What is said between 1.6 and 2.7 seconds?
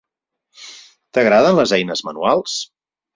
eines manuals?